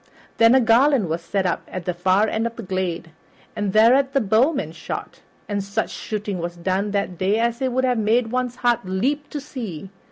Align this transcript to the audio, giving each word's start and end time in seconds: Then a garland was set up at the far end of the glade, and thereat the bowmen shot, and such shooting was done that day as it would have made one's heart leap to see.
Then 0.39 0.55
a 0.55 0.59
garland 0.59 1.09
was 1.09 1.21
set 1.21 1.45
up 1.45 1.61
at 1.67 1.85
the 1.85 1.93
far 1.93 2.27
end 2.27 2.47
of 2.47 2.55
the 2.55 2.63
glade, 2.63 3.11
and 3.55 3.71
thereat 3.71 4.13
the 4.13 4.19
bowmen 4.19 4.71
shot, 4.71 5.19
and 5.47 5.63
such 5.63 5.91
shooting 5.91 6.39
was 6.39 6.57
done 6.57 6.89
that 6.89 7.19
day 7.19 7.37
as 7.37 7.61
it 7.61 7.71
would 7.71 7.83
have 7.83 7.99
made 7.99 8.31
one's 8.31 8.55
heart 8.55 8.83
leap 8.83 9.29
to 9.29 9.39
see. 9.39 9.91